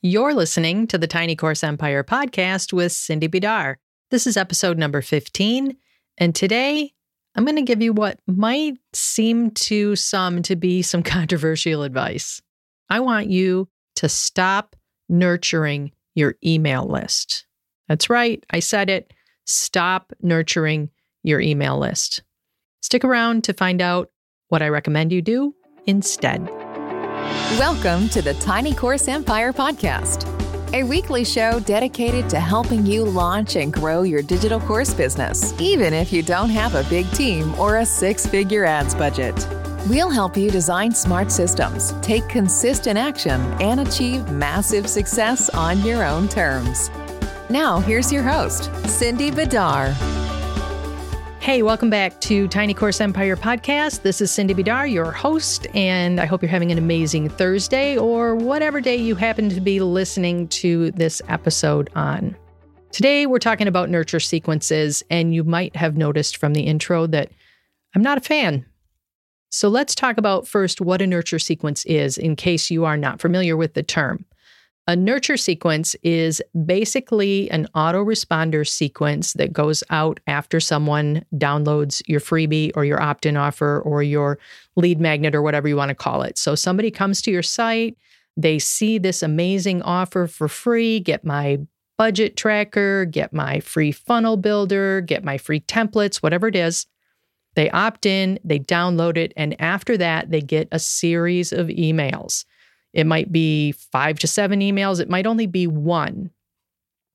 You're 0.00 0.32
listening 0.32 0.86
to 0.88 0.98
the 0.98 1.08
Tiny 1.08 1.34
Course 1.34 1.64
Empire 1.64 2.04
podcast 2.04 2.72
with 2.72 2.92
Cindy 2.92 3.26
Bidar. 3.26 3.74
This 4.12 4.28
is 4.28 4.36
episode 4.36 4.78
number 4.78 5.02
15, 5.02 5.76
and 6.18 6.34
today 6.36 6.92
I'm 7.34 7.44
going 7.44 7.56
to 7.56 7.62
give 7.62 7.82
you 7.82 7.92
what 7.92 8.20
might 8.24 8.78
seem 8.92 9.50
to 9.50 9.96
some 9.96 10.42
to 10.42 10.54
be 10.54 10.82
some 10.82 11.02
controversial 11.02 11.82
advice. 11.82 12.40
I 12.88 13.00
want 13.00 13.28
you 13.28 13.68
to 13.96 14.08
stop 14.08 14.76
nurturing 15.08 15.90
your 16.14 16.36
email 16.46 16.86
list. 16.86 17.44
That's 17.88 18.08
right, 18.08 18.44
I 18.50 18.60
said 18.60 18.88
it. 18.90 19.12
Stop 19.46 20.12
nurturing 20.22 20.90
your 21.24 21.40
email 21.40 21.76
list. 21.76 22.22
Stick 22.82 23.02
around 23.02 23.42
to 23.44 23.52
find 23.52 23.82
out 23.82 24.12
what 24.46 24.62
I 24.62 24.68
recommend 24.68 25.10
you 25.10 25.22
do 25.22 25.56
instead. 25.86 26.48
Welcome 27.28 28.08
to 28.10 28.22
the 28.22 28.32
Tiny 28.34 28.72
Course 28.72 29.06
Empire 29.06 29.52
podcast, 29.52 30.24
a 30.72 30.82
weekly 30.82 31.24
show 31.24 31.60
dedicated 31.60 32.30
to 32.30 32.40
helping 32.40 32.86
you 32.86 33.04
launch 33.04 33.56
and 33.56 33.70
grow 33.70 34.00
your 34.00 34.22
digital 34.22 34.58
course 34.60 34.94
business, 34.94 35.52
even 35.60 35.92
if 35.92 36.10
you 36.10 36.22
don't 36.22 36.48
have 36.48 36.74
a 36.74 36.88
big 36.88 37.10
team 37.12 37.54
or 37.56 37.78
a 37.78 37.84
six 37.86 38.26
figure 38.26 38.64
ads 38.64 38.94
budget. 38.94 39.34
We'll 39.88 40.08
help 40.08 40.38
you 40.38 40.50
design 40.50 40.92
smart 40.94 41.30
systems, 41.30 41.92
take 42.00 42.26
consistent 42.30 42.98
action, 42.98 43.40
and 43.60 43.80
achieve 43.80 44.30
massive 44.30 44.88
success 44.88 45.50
on 45.50 45.82
your 45.82 46.04
own 46.04 46.28
terms. 46.28 46.90
Now, 47.50 47.80
here's 47.80 48.10
your 48.10 48.22
host, 48.22 48.70
Cindy 48.88 49.30
Bidar. 49.30 50.27
Hey, 51.48 51.62
welcome 51.62 51.88
back 51.88 52.20
to 52.20 52.46
Tiny 52.48 52.74
Course 52.74 53.00
Empire 53.00 53.34
podcast. 53.34 54.02
This 54.02 54.20
is 54.20 54.30
Cindy 54.30 54.52
Bidar, 54.52 54.92
your 54.92 55.10
host, 55.10 55.66
and 55.74 56.20
I 56.20 56.26
hope 56.26 56.42
you're 56.42 56.50
having 56.50 56.70
an 56.72 56.76
amazing 56.76 57.30
Thursday 57.30 57.96
or 57.96 58.34
whatever 58.34 58.82
day 58.82 58.96
you 58.96 59.14
happen 59.14 59.48
to 59.48 59.60
be 59.62 59.80
listening 59.80 60.48
to 60.48 60.90
this 60.90 61.22
episode 61.26 61.88
on. 61.94 62.36
Today, 62.92 63.24
we're 63.24 63.38
talking 63.38 63.66
about 63.66 63.88
nurture 63.88 64.20
sequences, 64.20 65.02
and 65.08 65.34
you 65.34 65.42
might 65.42 65.74
have 65.74 65.96
noticed 65.96 66.36
from 66.36 66.52
the 66.52 66.64
intro 66.64 67.06
that 67.06 67.30
I'm 67.94 68.02
not 68.02 68.18
a 68.18 68.20
fan. 68.20 68.66
So, 69.48 69.70
let's 69.70 69.94
talk 69.94 70.18
about 70.18 70.46
first 70.46 70.82
what 70.82 71.00
a 71.00 71.06
nurture 71.06 71.38
sequence 71.38 71.86
is 71.86 72.18
in 72.18 72.36
case 72.36 72.70
you 72.70 72.84
are 72.84 72.98
not 72.98 73.22
familiar 73.22 73.56
with 73.56 73.72
the 73.72 73.82
term. 73.82 74.26
A 74.88 74.96
nurture 74.96 75.36
sequence 75.36 75.94
is 76.02 76.40
basically 76.64 77.50
an 77.50 77.68
autoresponder 77.76 78.66
sequence 78.66 79.34
that 79.34 79.52
goes 79.52 79.84
out 79.90 80.18
after 80.26 80.60
someone 80.60 81.26
downloads 81.34 82.00
your 82.06 82.20
freebie 82.20 82.72
or 82.74 82.86
your 82.86 82.98
opt 82.98 83.26
in 83.26 83.36
offer 83.36 83.82
or 83.82 84.02
your 84.02 84.38
lead 84.76 84.98
magnet 84.98 85.34
or 85.34 85.42
whatever 85.42 85.68
you 85.68 85.76
want 85.76 85.90
to 85.90 85.94
call 85.94 86.22
it. 86.22 86.38
So 86.38 86.54
somebody 86.54 86.90
comes 86.90 87.20
to 87.22 87.30
your 87.30 87.42
site, 87.42 87.98
they 88.34 88.58
see 88.58 88.96
this 88.96 89.22
amazing 89.22 89.82
offer 89.82 90.26
for 90.26 90.48
free, 90.48 91.00
get 91.00 91.22
my 91.22 91.58
budget 91.98 92.38
tracker, 92.38 93.04
get 93.04 93.30
my 93.30 93.60
free 93.60 93.92
funnel 93.92 94.38
builder, 94.38 95.02
get 95.02 95.22
my 95.22 95.36
free 95.36 95.60
templates, 95.60 96.22
whatever 96.22 96.48
it 96.48 96.56
is. 96.56 96.86
They 97.56 97.68
opt 97.72 98.06
in, 98.06 98.38
they 98.42 98.58
download 98.58 99.18
it, 99.18 99.34
and 99.36 99.54
after 99.60 99.98
that, 99.98 100.30
they 100.30 100.40
get 100.40 100.66
a 100.72 100.78
series 100.78 101.52
of 101.52 101.66
emails. 101.66 102.46
It 102.92 103.06
might 103.06 103.30
be 103.30 103.72
five 103.72 104.18
to 104.20 104.26
seven 104.26 104.60
emails. 104.60 105.00
It 105.00 105.10
might 105.10 105.26
only 105.26 105.46
be 105.46 105.66
one. 105.66 106.30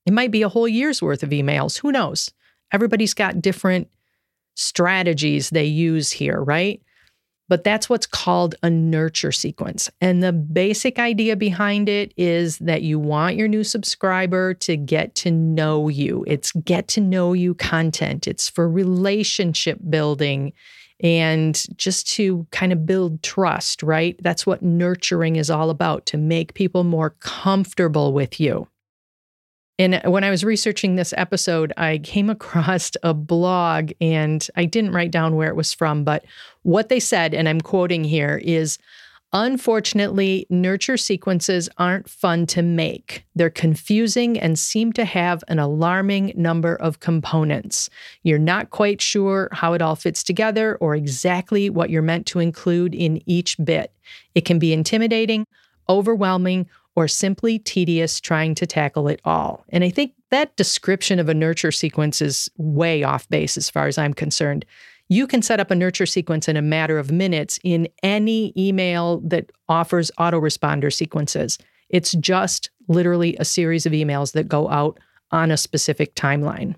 It 0.05 0.13
might 0.13 0.31
be 0.31 0.41
a 0.41 0.49
whole 0.49 0.67
year's 0.67 1.01
worth 1.01 1.23
of 1.23 1.29
emails. 1.29 1.79
Who 1.79 1.91
knows? 1.91 2.31
Everybody's 2.71 3.13
got 3.13 3.41
different 3.41 3.89
strategies 4.55 5.49
they 5.49 5.65
use 5.65 6.11
here, 6.11 6.41
right? 6.41 6.81
But 7.49 7.63
that's 7.63 7.89
what's 7.89 8.05
called 8.05 8.55
a 8.63 8.69
nurture 8.69 9.31
sequence. 9.31 9.89
And 9.99 10.23
the 10.23 10.31
basic 10.31 10.97
idea 10.97 11.35
behind 11.35 11.89
it 11.89 12.13
is 12.17 12.57
that 12.59 12.83
you 12.83 12.99
want 12.99 13.35
your 13.35 13.47
new 13.47 13.63
subscriber 13.63 14.53
to 14.55 14.77
get 14.77 15.13
to 15.15 15.31
know 15.31 15.89
you. 15.89 16.23
It's 16.25 16.51
get 16.53 16.87
to 16.89 17.01
know 17.01 17.33
you 17.33 17.53
content, 17.53 18.27
it's 18.27 18.49
for 18.49 18.69
relationship 18.69 19.79
building 19.89 20.53
and 21.03 21.65
just 21.77 22.07
to 22.13 22.47
kind 22.51 22.71
of 22.71 22.85
build 22.85 23.21
trust, 23.21 23.83
right? 23.83 24.15
That's 24.23 24.47
what 24.47 24.63
nurturing 24.63 25.35
is 25.35 25.49
all 25.49 25.69
about 25.69 26.05
to 26.07 26.17
make 26.17 26.53
people 26.53 26.85
more 26.85 27.11
comfortable 27.19 28.13
with 28.13 28.39
you. 28.39 28.67
And 29.77 30.01
when 30.05 30.23
I 30.23 30.29
was 30.29 30.45
researching 30.45 30.95
this 30.95 31.13
episode, 31.17 31.73
I 31.75 31.97
came 31.97 32.29
across 32.29 32.91
a 33.03 33.13
blog 33.13 33.91
and 33.99 34.47
I 34.55 34.65
didn't 34.65 34.93
write 34.93 35.11
down 35.11 35.35
where 35.35 35.49
it 35.49 35.57
was 35.57 35.73
from, 35.73 36.05
but 36.05 36.25
what 36.61 36.87
they 36.87 37.01
said, 37.01 37.33
and 37.33 37.49
I'm 37.49 37.59
quoting 37.59 38.05
here, 38.05 38.39
is 38.41 38.77
Unfortunately, 39.35 40.45
nurture 40.51 40.95
sequences 40.95 41.67
aren't 41.79 42.07
fun 42.07 42.45
to 42.45 42.61
make. 42.61 43.25
They're 43.33 43.49
confusing 43.49 44.39
and 44.39 44.59
seem 44.59 44.93
to 44.93 45.05
have 45.05 45.43
an 45.47 45.57
alarming 45.57 46.33
number 46.35 46.75
of 46.75 46.99
components. 46.99 47.89
You're 48.21 48.37
not 48.37 48.69
quite 48.69 49.01
sure 49.01 49.49
how 49.51 49.73
it 49.73 49.81
all 49.81 49.95
fits 49.95 50.21
together 50.21 50.75
or 50.75 50.93
exactly 50.93 51.71
what 51.71 51.89
you're 51.89 52.03
meant 52.03 52.27
to 52.27 52.39
include 52.39 52.93
in 52.93 53.27
each 53.27 53.57
bit. 53.63 53.91
It 54.35 54.45
can 54.45 54.59
be 54.59 54.71
intimidating, 54.71 55.47
overwhelming, 55.89 56.69
or 56.95 57.07
simply 57.07 57.57
tedious 57.57 58.21
trying 58.21 58.53
to 58.53 58.67
tackle 58.67 59.07
it 59.07 59.19
all. 59.25 59.65
And 59.69 59.83
I 59.83 59.89
think 59.89 60.13
that 60.29 60.55
description 60.57 61.17
of 61.17 61.27
a 61.27 61.33
nurture 61.33 61.71
sequence 61.71 62.21
is 62.21 62.49
way 62.57 63.01
off 63.01 63.27
base 63.29 63.57
as 63.57 63.67
far 63.67 63.87
as 63.87 63.97
I'm 63.97 64.13
concerned. 64.13 64.63
You 65.13 65.27
can 65.27 65.43
set 65.43 65.59
up 65.59 65.69
a 65.69 65.75
nurture 65.75 66.07
sequence 66.07 66.47
in 66.47 66.57
a 66.57 66.61
matter 66.63 66.97
of 66.97 67.11
minutes 67.11 67.59
in 67.63 67.87
any 68.01 68.51
email 68.57 69.19
that 69.19 69.51
offers 69.69 70.09
autoresponder 70.17 70.91
sequences. 70.91 71.59
It's 71.89 72.13
just 72.13 72.71
literally 72.87 73.37
a 73.37 73.45
series 73.45 73.85
of 73.85 73.93
emails 73.93 74.31
that 74.31 74.47
go 74.47 74.67
out 74.69 74.99
on 75.29 75.51
a 75.51 75.57
specific 75.57 76.15
timeline. 76.15 76.73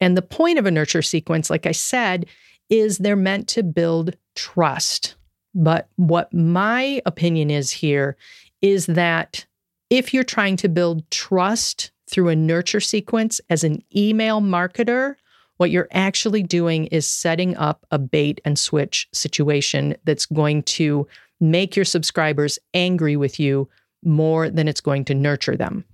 And 0.00 0.16
the 0.16 0.22
point 0.22 0.58
of 0.58 0.64
a 0.64 0.70
nurture 0.70 1.02
sequence, 1.02 1.50
like 1.50 1.66
I 1.66 1.72
said, 1.72 2.24
is 2.70 2.96
they're 2.96 3.16
meant 3.16 3.48
to 3.48 3.62
build 3.62 4.16
trust. 4.34 5.16
But 5.54 5.90
what 5.96 6.32
my 6.32 7.02
opinion 7.04 7.50
is 7.50 7.70
here 7.70 8.16
is 8.62 8.86
that 8.86 9.44
if 9.90 10.14
you're 10.14 10.24
trying 10.24 10.56
to 10.56 10.70
build 10.70 11.10
trust 11.10 11.90
through 12.08 12.28
a 12.30 12.36
nurture 12.36 12.80
sequence 12.80 13.42
as 13.50 13.62
an 13.62 13.82
email 13.94 14.40
marketer, 14.40 15.16
what 15.62 15.70
you're 15.70 15.86
actually 15.92 16.42
doing 16.42 16.86
is 16.86 17.06
setting 17.06 17.56
up 17.56 17.86
a 17.92 17.96
bait 17.96 18.40
and 18.44 18.58
switch 18.58 19.08
situation 19.12 19.94
that's 20.02 20.26
going 20.26 20.60
to 20.64 21.06
make 21.40 21.76
your 21.76 21.84
subscribers 21.84 22.58
angry 22.74 23.16
with 23.16 23.38
you 23.38 23.68
more 24.02 24.50
than 24.50 24.66
it's 24.66 24.80
going 24.80 25.04
to 25.04 25.14
nurture 25.14 25.56
them. 25.56 25.84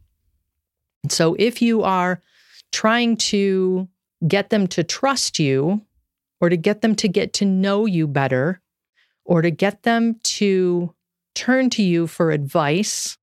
So 1.11 1.37
if 1.39 1.61
you 1.61 1.83
are 1.83 2.23
trying 2.73 3.19
to 3.19 3.87
get 4.27 4.49
them 4.49 4.69
to 4.69 4.83
trust 4.83 5.39
you 5.39 5.83
or 6.41 6.49
to 6.49 6.57
get 6.57 6.81
them 6.81 6.95
to 6.95 7.07
get 7.07 7.34
to 7.34 7.45
know 7.45 7.84
you 7.84 8.07
better 8.07 8.62
or 9.27 9.43
to 9.43 9.51
get 9.51 9.83
them 9.83 10.19
to 10.23 10.95
turn 11.34 11.69
to 11.69 11.83
you 11.83 12.07
for 12.07 12.31
advice, 12.31 13.19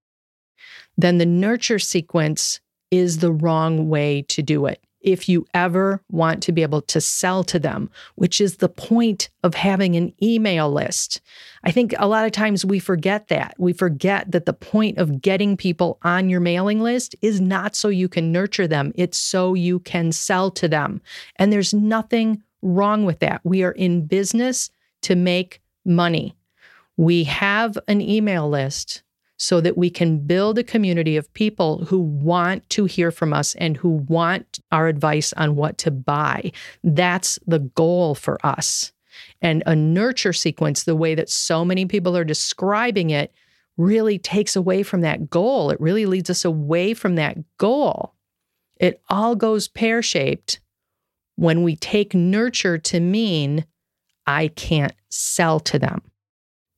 then 0.96 1.18
the 1.18 1.26
nurture 1.26 1.80
sequence 1.80 2.60
is 2.92 3.18
the 3.18 3.32
wrong 3.32 3.90
way 3.90 4.22
to 4.28 4.44
do 4.44 4.68
it 4.68 4.80
if 5.06 5.30
you 5.30 5.46
ever 5.54 6.02
want 6.12 6.42
to 6.44 6.52
be 6.52 6.64
able 6.64 6.82
to 6.82 7.00
sell 7.00 7.44
to 7.46 7.60
them, 7.60 7.90
which 8.16 8.42
is 8.42 8.58
the 8.58 8.68
point 8.68 9.30
of 9.44 9.54
having 9.54 9.96
an 9.96 10.14
email 10.22 10.72
list. 10.72 11.22
I 11.64 11.72
think 11.72 11.94
a 11.98 12.08
lot 12.08 12.26
of 12.26 12.32
times 12.32 12.66
we 12.66 12.80
forget 12.80 13.28
that. 13.28 13.56
We 13.58 13.72
forget 13.72 14.32
that 14.32 14.46
the 14.46 14.54
point 14.54 14.98
of 14.98 15.22
getting 15.22 15.56
people 15.56 16.00
on 16.02 16.28
your 16.28 16.40
mailing 16.40 16.82
list 16.82 17.16
is 17.22 17.40
not 17.40 17.76
so 17.76 17.88
you 17.88 18.10
can 18.10 18.32
nurture 18.32 18.68
them, 18.68 18.92
it's 18.96 19.18
so 19.18 19.54
you 19.54 19.80
can 19.80 20.12
sell 20.12 20.52
to 20.52 20.68
them. 20.68 21.02
And 21.38 21.54
there's 21.54 21.74
nothing 21.74 22.42
wrong 22.62 23.06
with 23.06 23.20
that. 23.20 23.42
We 23.44 23.64
are 23.64 23.72
in 23.72 24.08
business 24.08 24.72
to 25.04 25.16
make 25.16 25.62
money. 25.86 26.36
We 26.98 27.26
have 27.26 27.78
an 27.88 28.02
email 28.02 28.50
list 28.50 29.04
so 29.38 29.60
that 29.62 29.78
we 29.78 29.90
can 29.90 30.20
build 30.20 30.58
a 30.58 30.64
community 30.64 31.18
of 31.18 31.34
people 31.34 31.86
who 31.86 32.00
want 32.00 32.68
to 32.70 32.86
hear 32.86 33.12
from 33.12 33.34
us 33.34 33.54
and 33.56 33.78
who 33.78 33.90
want 33.90 34.60
our 34.72 34.88
advice 34.88 35.34
on 35.34 35.56
what 35.56 35.78
to 35.80 35.92
buy. 35.92 36.52
That's 36.84 37.38
the 37.46 37.60
goal 37.60 38.16
for 38.16 38.44
us. 38.46 38.94
And 39.42 39.64
a 39.66 39.76
nurture 39.76 40.34
sequence, 40.34 40.84
the 40.84 40.96
way 40.96 41.16
that 41.16 41.30
so 41.30 41.66
many 41.66 41.86
people 41.86 42.16
are 42.16 42.24
describing 42.24 43.10
it, 43.10 43.34
really 43.78 44.18
takes 44.18 44.56
away 44.56 44.84
from 44.84 45.02
that 45.02 45.30
goal. 45.30 45.70
It 45.70 45.82
really 45.82 46.06
leads 46.06 46.30
us 46.30 46.46
away 46.46 46.94
from 46.94 47.16
that 47.16 47.38
goal. 47.58 48.14
It 48.78 49.02
all 49.10 49.36
goes 49.36 49.68
pear 49.68 50.02
shaped 50.02 50.60
when 51.36 51.64
we 51.64 51.76
take 51.76 52.14
nurture 52.14 52.78
to 52.78 53.00
mean 53.00 53.66
I 54.26 54.48
can't 54.50 54.94
sell 55.10 55.60
to 55.62 55.78
them. 55.78 56.02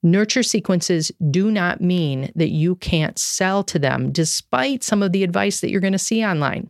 Nurture 0.04 0.44
sequences 0.44 1.12
do 1.32 1.50
not 1.50 1.82
mean 1.82 2.32
that 2.36 2.50
you 2.50 2.76
can't 2.76 3.18
sell 3.18 3.64
to 3.64 3.80
them, 3.80 4.12
despite 4.12 4.84
some 4.84 5.02
of 5.02 5.12
the 5.12 5.24
advice 5.24 5.60
that 5.60 5.70
you're 5.70 5.82
going 5.82 5.94
to 5.94 6.00
see 6.00 6.24
online. 6.24 6.70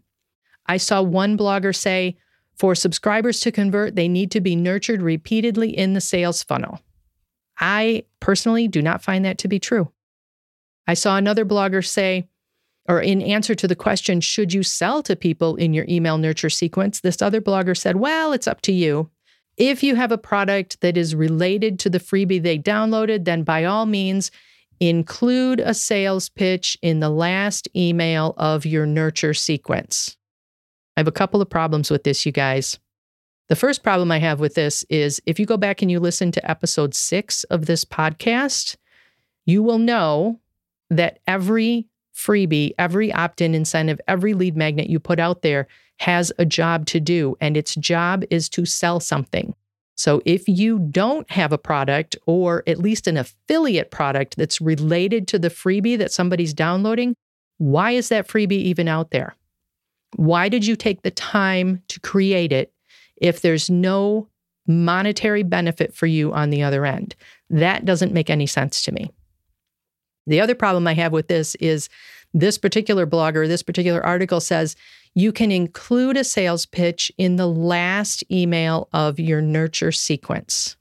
I 0.65 0.77
saw 0.77 1.01
one 1.01 1.38
blogger 1.38 1.75
say, 1.75 2.18
for 2.56 2.74
subscribers 2.74 3.39
to 3.41 3.51
convert, 3.51 3.95
they 3.95 4.07
need 4.07 4.31
to 4.31 4.41
be 4.41 4.56
nurtured 4.56 5.01
repeatedly 5.01 5.77
in 5.77 5.94
the 5.94 6.01
sales 6.01 6.41
funnel. 6.41 6.79
I 7.59 8.06
personally 8.19 8.68
do 8.68 8.81
not 8.81 9.03
find 9.03 9.24
that 9.25 9.38
to 9.39 9.47
be 9.47 9.59
true. 9.59 9.91
I 10.88 10.94
saw 10.94 11.18
another 11.18 11.45
blogger 11.45 11.85
say, 11.85 12.27
or 12.88 13.01
in 13.01 13.21
answer 13.21 13.53
to 13.53 13.68
the 13.68 13.75
question, 13.75 14.21
should 14.21 14.53
you 14.53 14.63
sell 14.63 15.03
to 15.03 15.15
people 15.15 15.56
in 15.57 15.73
your 15.73 15.85
email 15.89 16.18
nurture 16.18 16.50
sequence? 16.50 17.01
This 17.01 17.21
other 17.21 17.41
blogger 17.41 17.77
said, 17.77 17.97
well, 17.97 18.31
it's 18.31 18.47
up 18.47 18.62
to 18.62 18.71
you. 18.71 19.12
If 19.57 19.81
you 19.81 19.95
have 19.95 20.12
a 20.12 20.18
product 20.18 20.81
that 20.81 20.98
is 20.98 21.15
related 21.15 21.80
to 21.80 21.89
the 21.89 22.00
freebie 22.00 22.42
they 22.42 22.59
downloaded, 22.59 23.25
then 23.25 23.44
by 23.44 23.65
all 23.65 23.88
means, 23.88 24.30
include 24.80 25.59
a 25.59 25.74
sales 25.74 26.30
pitch 26.30 26.77
in 26.83 27.00
the 27.00 27.09
last 27.09 27.68
email 27.75 28.36
of 28.38 28.65
your 28.65 28.86
nurture 28.86 29.33
sequence. 29.33 30.15
I 30.95 31.00
have 31.00 31.07
a 31.07 31.12
couple 31.12 31.42
of 31.42 31.50
problems 31.50 31.89
with 31.89 32.04
this, 32.04 32.25
you 32.25 32.31
guys. 32.31 32.77
The 33.50 33.56
first 33.56 33.81
problem 33.81 34.12
I 34.12 34.19
have 34.19 34.39
with 34.39 34.54
this 34.56 34.83
is 34.89 35.21
if 35.25 35.39
you 35.39 35.45
go 35.45 35.57
back 35.57 35.81
and 35.81 35.89
you 35.89 36.00
listen 36.00 36.31
to 36.33 36.51
episode 36.51 36.94
six 36.94 37.44
of 37.45 37.65
this 37.65 37.86
podcast, 37.86 38.75
you 39.45 39.63
will 39.63 39.80
know 39.80 40.39
that 40.89 41.19
every 41.25 41.88
freebie, 42.13 42.74
every 42.77 43.12
opt 43.13 43.42
in 43.42 43.56
incentive, 43.56 44.01
every 44.07 44.33
lead 44.33 44.57
magnet 44.57 44.89
you 44.89 45.00
put 45.00 45.19
out 45.19 45.42
there 45.42 45.68
has 45.99 46.31
a 46.38 46.45
job 46.45 46.85
to 46.88 46.99
do, 46.99 47.35
and 47.41 47.57
its 47.57 47.75
job 47.75 48.23
is 48.29 48.49
to 48.49 48.65
sell 48.65 48.99
something. 48.99 49.55
So 49.95 50.21
if 50.25 50.47
you 50.47 50.77
don't 50.77 51.29
have 51.31 51.51
a 51.51 51.57
product 51.57 52.15
or 52.27 52.63
at 52.67 52.77
least 52.77 53.07
an 53.07 53.17
affiliate 53.17 53.89
product 53.89 54.38
that's 54.38 54.61
related 54.61 55.27
to 55.29 55.39
the 55.39 55.49
freebie 55.49 55.97
that 55.97 56.11
somebody's 56.11 56.53
downloading, 56.53 57.15
why 57.57 57.91
is 57.91 58.09
that 58.09 58.27
freebie 58.27 58.51
even 58.51 58.88
out 58.88 59.09
there? 59.09 59.35
Why 60.15 60.49
did 60.49 60.65
you 60.65 60.75
take 60.75 61.01
the 61.01 61.11
time 61.11 61.81
to 61.88 61.99
create 61.99 62.51
it 62.51 62.71
if 63.17 63.41
there's 63.41 63.69
no 63.69 64.27
monetary 64.67 65.41
benefit 65.41 65.95
for 65.95 66.05
you 66.05 66.31
on 66.31 66.51
the 66.51 66.61
other 66.61 66.85
end? 66.85 67.15
That 67.49 67.83
doesn't 67.83 68.13
make 68.13 68.29
any 68.29 68.45
sense 68.45 68.83
to 68.83 68.91
me. 68.91 69.11
The 70.27 70.41
other 70.41 70.55
problem 70.55 70.85
I 70.85 70.94
have 70.94 71.11
with 71.11 71.27
this 71.27 71.55
is 71.55 71.89
this 72.33 72.57
particular 72.57 73.07
blogger, 73.07 73.47
this 73.47 73.63
particular 73.63 74.05
article 74.05 74.41
says 74.41 74.75
you 75.18 75.31
can 75.31 75.52
include 75.52 76.16
a 76.16 76.24
sales 76.24 76.68
pitch 76.68 77.12
in 77.18 77.38
the 77.38 77.48
last 77.48 78.24
email 78.31 78.88
of 78.94 79.19
your 79.19 79.42
nurture 79.42 79.92
sequence. 79.92 80.78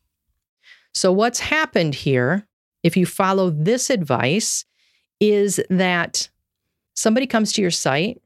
So, 0.92 1.10
what's 1.10 1.40
happened 1.40 1.94
here, 1.94 2.46
if 2.82 2.98
you 2.98 3.06
follow 3.06 3.48
this 3.48 3.88
advice, 3.88 4.66
is 5.20 5.58
that 5.70 6.28
somebody 6.92 7.26
comes 7.26 7.54
to 7.54 7.62
your 7.62 7.70
site, 7.70 8.20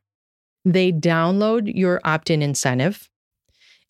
they 0.64 0.90
download 0.90 1.70
your 1.72 2.00
opt 2.02 2.28
in 2.28 2.42
incentive, 2.42 3.08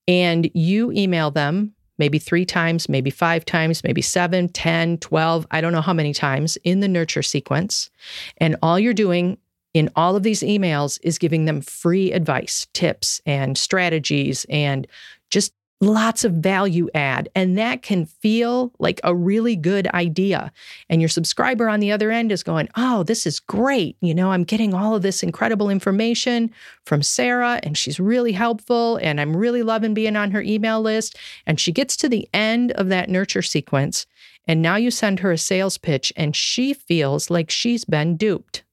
and 0.06 0.50
you 0.52 0.92
email 0.92 1.30
them 1.30 1.72
maybe 1.96 2.18
three 2.18 2.44
times, 2.44 2.86
maybe 2.86 3.08
five 3.08 3.46
times, 3.46 3.82
maybe 3.82 4.02
seven, 4.02 4.46
ten, 4.50 4.98
twelve. 4.98 5.46
I 5.52 5.62
don't 5.62 5.72
know 5.72 5.80
how 5.80 5.94
many 5.94 6.12
times 6.12 6.58
in 6.64 6.80
the 6.80 6.88
nurture 6.88 7.22
sequence. 7.22 7.88
And 8.36 8.56
all 8.60 8.78
you're 8.78 8.92
doing 8.92 9.38
in 9.74 9.90
all 9.96 10.16
of 10.16 10.22
these 10.22 10.40
emails 10.40 10.98
is 11.02 11.18
giving 11.18 11.44
them 11.44 11.60
free 11.60 12.12
advice, 12.12 12.66
tips, 12.72 13.20
and 13.26 13.56
strategies, 13.56 14.46
and 14.48 14.86
just 15.30 15.52
lots 15.80 16.24
of 16.24 16.34
value 16.34 16.88
add. 16.94 17.28
And 17.34 17.56
that 17.56 17.82
can 17.82 18.04
feel 18.04 18.72
like 18.78 19.00
a 19.02 19.14
really 19.14 19.56
good 19.56 19.86
idea. 19.88 20.52
And 20.90 21.00
your 21.00 21.08
subscriber 21.08 21.68
on 21.68 21.80
the 21.80 21.90
other 21.90 22.10
end 22.10 22.32
is 22.32 22.42
going, 22.42 22.68
Oh, 22.76 23.02
this 23.02 23.26
is 23.26 23.40
great. 23.40 23.96
You 24.00 24.14
know, 24.14 24.30
I'm 24.32 24.44
getting 24.44 24.74
all 24.74 24.94
of 24.94 25.02
this 25.02 25.22
incredible 25.22 25.70
information 25.70 26.50
from 26.84 27.02
Sarah, 27.02 27.60
and 27.62 27.78
she's 27.78 27.98
really 27.98 28.32
helpful. 28.32 28.98
And 28.98 29.20
I'm 29.20 29.36
really 29.36 29.62
loving 29.62 29.94
being 29.94 30.16
on 30.16 30.32
her 30.32 30.42
email 30.42 30.82
list. 30.82 31.16
And 31.46 31.58
she 31.58 31.72
gets 31.72 31.96
to 31.98 32.08
the 32.08 32.28
end 32.34 32.72
of 32.72 32.88
that 32.88 33.08
nurture 33.08 33.42
sequence. 33.42 34.06
And 34.46 34.62
now 34.62 34.76
you 34.76 34.90
send 34.90 35.20
her 35.20 35.32
a 35.32 35.38
sales 35.38 35.78
pitch, 35.78 36.12
and 36.16 36.34
she 36.34 36.74
feels 36.74 37.30
like 37.30 37.50
she's 37.50 37.84
been 37.84 38.16
duped. 38.16 38.64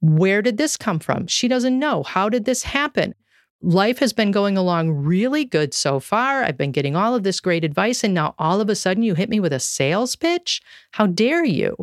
Where 0.00 0.42
did 0.42 0.58
this 0.58 0.76
come 0.76 0.98
from? 0.98 1.26
She 1.26 1.48
doesn't 1.48 1.78
know. 1.78 2.02
How 2.02 2.28
did 2.28 2.44
this 2.44 2.62
happen? 2.62 3.14
life 3.62 3.98
has 3.98 4.12
been 4.12 4.30
going 4.30 4.56
along 4.56 4.90
really 4.90 5.44
good 5.44 5.74
so 5.74 6.00
far. 6.00 6.44
I've 6.44 6.58
been 6.58 6.72
getting 6.72 6.96
all 6.96 7.14
of 7.14 7.22
this 7.22 7.40
great 7.40 7.64
advice, 7.64 8.04
and 8.04 8.14
now 8.14 8.34
all 8.38 8.60
of 8.60 8.68
a 8.68 8.74
sudden 8.74 9.02
you 9.02 9.14
hit 9.14 9.28
me 9.28 9.40
with 9.40 9.52
a 9.52 9.60
sales 9.60 10.16
pitch? 10.16 10.62
How 10.92 11.06
dare 11.06 11.44
you? 11.44 11.76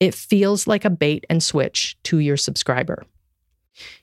It 0.00 0.14
feels 0.14 0.66
like 0.66 0.84
a 0.84 0.90
bait 0.90 1.24
and 1.30 1.42
switch 1.42 1.96
to 2.04 2.18
your 2.18 2.36
subscriber. 2.36 3.04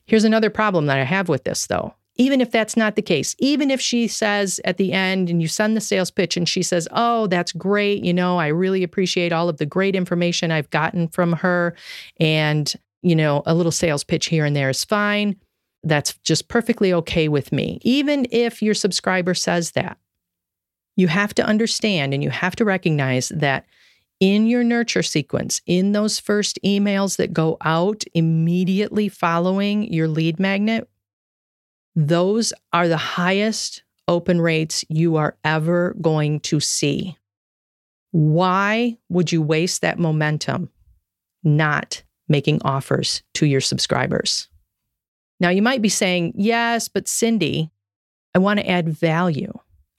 Here's 0.06 0.24
another 0.24 0.50
problem 0.50 0.86
that 0.86 0.98
I 0.98 1.04
have 1.04 1.28
with 1.28 1.44
this, 1.44 1.66
though. 1.66 1.94
Even 2.16 2.40
if 2.40 2.52
that's 2.52 2.76
not 2.76 2.94
the 2.94 3.02
case, 3.02 3.34
even 3.40 3.72
if 3.72 3.80
she 3.80 4.06
says 4.06 4.60
at 4.64 4.76
the 4.76 4.92
end 4.92 5.30
and 5.30 5.42
you 5.42 5.48
send 5.48 5.76
the 5.76 5.80
sales 5.80 6.12
pitch 6.12 6.36
and 6.36 6.48
she 6.48 6.62
says, 6.62 6.86
Oh, 6.92 7.26
that's 7.26 7.50
great. 7.50 8.04
You 8.04 8.14
know, 8.14 8.38
I 8.38 8.48
really 8.48 8.84
appreciate 8.84 9.32
all 9.32 9.48
of 9.48 9.56
the 9.56 9.66
great 9.66 9.96
information 9.96 10.52
I've 10.52 10.70
gotten 10.70 11.08
from 11.08 11.32
her. 11.32 11.74
And, 12.20 12.72
you 13.04 13.14
know, 13.14 13.42
a 13.46 13.54
little 13.54 13.72
sales 13.72 14.02
pitch 14.02 14.26
here 14.26 14.44
and 14.44 14.56
there 14.56 14.70
is 14.70 14.84
fine 14.84 15.36
that's 15.82 16.14
just 16.24 16.48
perfectly 16.48 16.92
okay 16.94 17.28
with 17.28 17.52
me, 17.52 17.78
even 17.82 18.26
if 18.30 18.62
your 18.62 18.74
subscriber 18.74 19.34
says 19.34 19.72
that. 19.72 19.98
You 20.96 21.08
have 21.08 21.34
to 21.34 21.44
understand 21.44 22.14
and 22.14 22.22
you 22.22 22.30
have 22.30 22.56
to 22.56 22.64
recognize 22.64 23.28
that 23.30 23.66
in 24.20 24.46
your 24.46 24.64
nurture 24.64 25.02
sequence, 25.02 25.60
in 25.66 25.92
those 25.92 26.18
first 26.18 26.58
emails 26.64 27.16
that 27.16 27.32
go 27.32 27.56
out 27.60 28.04
immediately 28.14 29.08
following 29.08 29.92
your 29.92 30.08
lead 30.08 30.38
magnet, 30.38 30.88
those 31.96 32.52
are 32.72 32.88
the 32.88 32.96
highest 32.96 33.82
open 34.06 34.40
rates 34.40 34.84
you 34.88 35.16
are 35.16 35.36
ever 35.44 35.94
going 36.00 36.40
to 36.40 36.60
see. 36.60 37.16
Why 38.12 38.96
would 39.08 39.32
you 39.32 39.42
waste 39.42 39.82
that 39.82 39.98
momentum 39.98 40.70
not 41.42 42.03
making 42.28 42.62
offers 42.62 43.22
to 43.34 43.46
your 43.46 43.60
subscribers? 43.60 44.48
Now, 45.40 45.50
you 45.50 45.62
might 45.62 45.82
be 45.82 45.88
saying, 45.88 46.32
yes, 46.36 46.88
but 46.88 47.08
Cindy, 47.08 47.70
I 48.34 48.38
want 48.38 48.60
to 48.60 48.68
add 48.68 48.88
value. 48.88 49.52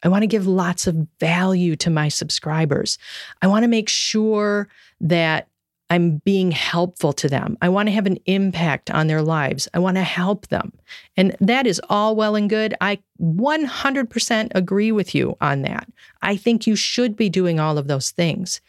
I 0.04 0.08
want 0.08 0.24
to 0.24 0.28
give 0.28 0.48
lots 0.48 0.88
of 0.88 1.08
value 1.20 1.76
to 1.78 1.90
my 1.90 2.10
subscribers. 2.10 2.98
I 3.42 3.48
want 3.48 3.64
to 3.64 3.68
make 3.68 3.90
sure 3.90 4.68
that 5.02 5.48
I'm 5.90 6.18
being 6.26 6.52
helpful 6.52 7.14
to 7.14 7.30
them. 7.30 7.58
I 7.62 7.70
want 7.70 7.88
to 7.88 7.94
have 7.94 8.08
an 8.08 8.18
impact 8.26 8.90
on 8.90 9.08
their 9.08 9.22
lives. 9.22 9.68
I 9.74 9.80
want 9.80 9.98
to 9.98 10.04
help 10.04 10.48
them. 10.48 10.74
And 11.16 11.36
that 11.40 11.68
is 11.68 11.80
all 11.90 12.16
well 12.16 12.36
and 12.36 12.50
good. 12.50 12.74
I 12.82 13.00
100% 13.22 14.52
agree 14.56 14.92
with 14.92 15.14
you 15.14 15.38
on 15.42 15.62
that. 15.62 15.88
I 16.22 16.38
think 16.38 16.66
you 16.66 16.76
should 16.76 17.16
be 17.16 17.30
doing 17.30 17.60
all 17.60 17.78
of 17.78 17.88
those 17.88 18.10
things. 18.12 18.62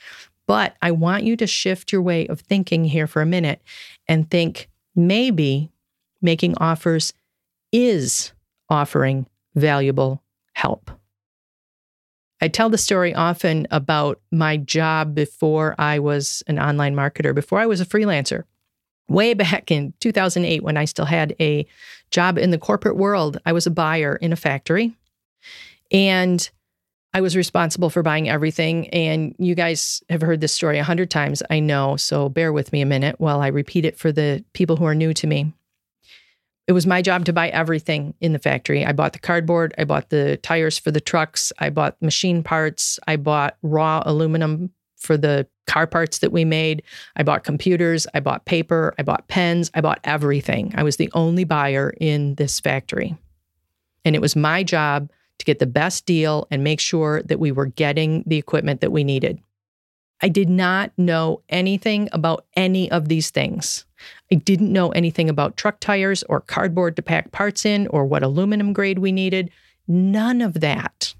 But 0.46 0.76
I 0.81 0.93
want 0.93 1.25
you 1.25 1.37
to 1.37 1.46
shift 1.46 1.93
your 1.93 2.02
way 2.02 2.26
of 2.26 2.40
thinking 2.40 2.84
here 2.84 3.06
for 3.06 3.20
a 3.20 3.26
minute 3.26 3.60
and 4.06 4.31
think 4.31 4.69
maybe 4.94 5.70
making 6.22 6.54
offers 6.58 7.12
is 7.72 8.32
offering 8.69 9.26
valuable 9.55 10.22
help. 10.55 10.91
I 12.41 12.48
tell 12.48 12.69
the 12.69 12.79
story 12.79 13.15
often 13.15 13.67
about 13.70 14.20
my 14.31 14.56
job 14.56 15.15
before 15.15 15.74
I 15.79 15.98
was 15.98 16.43
an 16.46 16.58
online 16.58 16.94
marketer, 16.94 17.34
before 17.34 17.58
I 17.58 17.67
was 17.67 17.81
a 17.81 17.86
freelancer. 17.86 18.44
Way 19.08 19.34
back 19.34 19.70
in 19.70 19.94
2008, 20.00 20.62
when 20.62 20.76
I 20.76 20.84
still 20.84 21.05
had 21.06 21.34
a 21.41 21.67
job 22.10 22.38
in 22.38 22.50
the 22.50 22.58
corporate 22.58 22.96
world, 22.96 23.38
I 23.46 23.53
was 23.53 23.67
a 23.67 23.70
buyer 23.70 24.17
in 24.17 24.32
a 24.32 24.36
factory. 24.36 24.94
And 25.91 26.48
I 27.15 27.20
was 27.20 27.36
responsible 27.36 27.89
for 27.89 28.03
buying 28.03 28.29
everything. 28.29 28.89
And 28.91 29.34
you 29.39 29.55
guys 29.55 30.03
have 30.10 30.20
heard 30.20 30.41
this 30.41 30.53
story 30.53 30.79
a 30.79 30.84
hundred 30.84 31.10
times, 31.10 31.43
I 31.48 31.60
know. 31.60 31.96
So 31.96 32.29
bear 32.29 32.53
with 32.53 32.72
me 32.72 32.82
a 32.82 32.86
minute 32.86 33.17
while 33.19 33.41
I 33.41 33.48
repeat 33.48 33.84
it 33.84 33.96
for 33.96 34.13
the 34.13 34.44
people 34.53 34.77
who 34.77 34.84
are 34.84 34.94
new 34.94 35.15
to 35.15 35.27
me 35.27 35.55
it 36.67 36.72
was 36.72 36.86
my 36.86 37.01
job 37.01 37.25
to 37.27 37.32
buy 37.32 37.48
everything 37.51 38.15
in 38.20 38.32
the 38.32 38.39
factory. 38.39 38.84
I 38.84 38.93
bought 38.93 39.13
the 39.13 39.20
cardboard, 39.20 39.75
I 39.79 39.84
bought 39.84 40.10
the 40.10 40.36
tires 40.39 40.79
for 40.79 40.91
the 40.91 41.01
trucks, 41.01 41.53
I 41.58 41.70
bought 41.70 42.01
machine 42.03 42.43
parts, 42.43 42.98
I 43.06 43.17
bought 43.17 43.56
raw 43.63 44.03
aluminum 44.05 44.70
for 44.96 45.17
the 45.17 45.46
car 45.67 45.86
parts 45.86 46.19
that 46.19 46.32
we 46.32 46.44
made. 46.44 46.82
I 47.15 47.22
bought 47.22 47.44
computers, 47.44 48.06
I 48.15 48.20
bought 48.20 48.46
paper, 48.46 48.94
I 48.98 49.03
bought 49.03 49.29
pens, 49.29 49.70
I 49.75 49.81
bought 49.81 50.01
everything. 50.03 50.72
I 50.77 50.82
was 50.82 50.96
the 50.96 51.10
only 51.13 51.44
buyer 51.44 51.94
in 52.01 52.34
this 52.34 52.58
factory. 52.58 53.17
And 54.05 54.17
it 54.17 54.22
was 54.22 54.34
my 54.34 54.63
job 54.63 55.10
to 55.38 55.44
get 55.44 55.58
the 55.58 55.66
best 55.66 56.06
deal 56.06 56.46
and 56.50 56.64
make 56.64 56.81
sure 56.81 57.22
that 57.22 57.40
we 57.40 57.52
were 57.52 57.66
getting 57.66 58.24
the 58.26 58.36
equipment 58.36 58.81
that 58.81 58.93
we 58.93 59.05
needed. 59.05 59.38
I 60.22 60.28
did 60.28 60.48
not 60.48 60.93
know 60.96 61.43
anything 61.48 62.08
about 62.12 62.46
any 62.55 62.90
of 62.90 63.08
these 63.08 63.31
things. 63.31 63.84
I 64.32 64.36
didn't 64.36 64.72
know 64.72 64.90
anything 64.90 65.28
about 65.28 65.56
truck 65.56 65.78
tires 65.81 66.22
or 66.24 66.40
cardboard 66.40 66.96
to 66.96 67.02
pack 67.02 67.32
parts 67.32 67.66
in 67.66 67.86
or 67.88 68.06
what 68.06 68.22
aluminum 68.22 68.72
grade 68.72 68.98
we 68.98 69.12
needed. 69.12 69.50
None 69.86 70.40
of 70.40 70.60
that. 70.60 71.14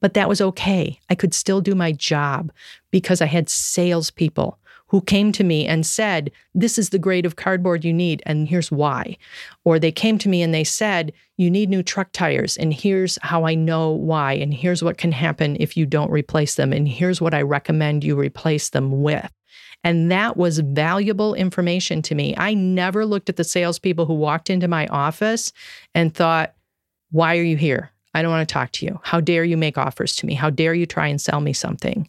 But 0.00 0.14
that 0.14 0.28
was 0.28 0.40
okay. 0.40 0.98
I 1.08 1.14
could 1.14 1.32
still 1.32 1.60
do 1.60 1.74
my 1.74 1.92
job 1.92 2.52
because 2.90 3.22
I 3.22 3.26
had 3.26 3.48
salespeople 3.48 4.58
who 4.94 5.00
came 5.00 5.32
to 5.32 5.42
me 5.42 5.66
and 5.66 5.84
said, 5.84 6.30
This 6.54 6.78
is 6.78 6.90
the 6.90 7.00
grade 7.00 7.26
of 7.26 7.34
cardboard 7.34 7.84
you 7.84 7.92
need, 7.92 8.22
and 8.26 8.46
here's 8.46 8.70
why. 8.70 9.16
Or 9.64 9.80
they 9.80 9.90
came 9.90 10.18
to 10.18 10.28
me 10.28 10.40
and 10.40 10.54
they 10.54 10.62
said, 10.62 11.12
You 11.36 11.50
need 11.50 11.68
new 11.68 11.82
truck 11.82 12.12
tires, 12.12 12.56
and 12.56 12.72
here's 12.72 13.18
how 13.20 13.44
I 13.44 13.56
know 13.56 13.90
why, 13.90 14.34
and 14.34 14.54
here's 14.54 14.84
what 14.84 14.96
can 14.96 15.10
happen 15.10 15.56
if 15.58 15.76
you 15.76 15.84
don't 15.84 16.12
replace 16.12 16.54
them, 16.54 16.72
and 16.72 16.86
here's 16.86 17.20
what 17.20 17.34
I 17.34 17.42
recommend 17.42 18.04
you 18.04 18.14
replace 18.14 18.68
them 18.68 19.02
with. 19.02 19.32
And 19.82 20.12
that 20.12 20.36
was 20.36 20.60
valuable 20.60 21.34
information 21.34 22.00
to 22.02 22.14
me. 22.14 22.36
I 22.36 22.54
never 22.54 23.04
looked 23.04 23.28
at 23.28 23.34
the 23.34 23.42
salespeople 23.42 24.06
who 24.06 24.14
walked 24.14 24.48
into 24.48 24.68
my 24.68 24.86
office 24.86 25.52
and 25.96 26.14
thought, 26.14 26.54
why 27.10 27.36
are 27.36 27.42
you 27.42 27.56
here? 27.56 27.90
I 28.14 28.22
don't 28.22 28.30
want 28.30 28.48
to 28.48 28.52
talk 28.52 28.70
to 28.70 28.86
you. 28.86 29.00
How 29.02 29.20
dare 29.20 29.42
you 29.42 29.56
make 29.56 29.76
offers 29.76 30.14
to 30.16 30.26
me? 30.26 30.34
How 30.34 30.50
dare 30.50 30.72
you 30.72 30.86
try 30.86 31.08
and 31.08 31.20
sell 31.20 31.40
me 31.40 31.52
something? 31.52 32.08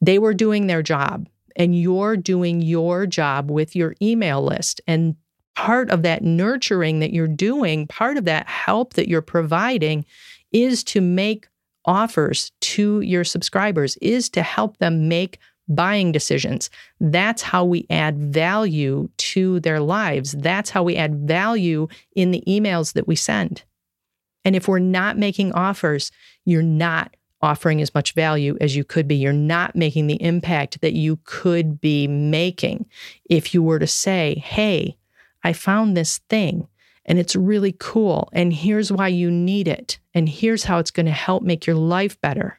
They 0.00 0.18
were 0.18 0.34
doing 0.34 0.66
their 0.66 0.82
job, 0.82 1.28
and 1.56 1.78
you're 1.78 2.16
doing 2.16 2.60
your 2.60 3.06
job 3.06 3.50
with 3.50 3.76
your 3.76 3.94
email 4.02 4.42
list. 4.42 4.80
And 4.86 5.16
part 5.54 5.90
of 5.90 6.02
that 6.02 6.22
nurturing 6.22 6.98
that 7.00 7.12
you're 7.12 7.28
doing, 7.28 7.86
part 7.86 8.16
of 8.16 8.24
that 8.24 8.48
help 8.48 8.94
that 8.94 9.08
you're 9.08 9.22
providing 9.22 10.04
is 10.52 10.82
to 10.84 11.00
make 11.00 11.48
offers 11.84 12.50
to 12.60 13.00
your 13.00 13.24
subscribers, 13.24 13.96
is 13.98 14.28
to 14.30 14.42
help 14.42 14.78
them 14.78 15.08
make 15.08 15.38
buying 15.68 16.12
decisions. 16.12 16.70
That's 17.00 17.42
how 17.42 17.64
we 17.64 17.86
add 17.88 18.18
value 18.18 19.08
to 19.16 19.60
their 19.60 19.80
lives. 19.80 20.32
That's 20.32 20.70
how 20.70 20.82
we 20.82 20.96
add 20.96 21.26
value 21.26 21.88
in 22.14 22.32
the 22.32 22.42
emails 22.46 22.92
that 22.94 23.06
we 23.06 23.16
send. 23.16 23.62
And 24.44 24.54
if 24.54 24.68
we're 24.68 24.78
not 24.78 25.16
making 25.16 25.52
offers, 25.52 26.10
you're 26.44 26.62
not 26.62 27.16
offering 27.44 27.80
as 27.80 27.94
much 27.94 28.12
value 28.14 28.56
as 28.60 28.74
you 28.74 28.82
could 28.82 29.06
be. 29.06 29.14
You're 29.14 29.32
not 29.32 29.76
making 29.76 30.06
the 30.06 30.20
impact 30.22 30.80
that 30.80 30.94
you 30.94 31.18
could 31.24 31.80
be 31.80 32.08
making 32.08 32.86
if 33.28 33.54
you 33.54 33.62
were 33.62 33.78
to 33.78 33.86
say, 33.86 34.42
hey, 34.44 34.96
I 35.44 35.52
found 35.52 35.96
this 35.96 36.18
thing 36.30 36.68
and 37.04 37.18
it's 37.18 37.36
really 37.36 37.76
cool. 37.78 38.28
And 38.32 38.52
here's 38.52 38.90
why 38.90 39.08
you 39.08 39.30
need 39.30 39.68
it. 39.68 39.98
And 40.14 40.28
here's 40.28 40.64
how 40.64 40.78
it's 40.78 40.90
going 40.90 41.06
to 41.06 41.12
help 41.12 41.42
make 41.42 41.66
your 41.66 41.76
life 41.76 42.20
better. 42.20 42.58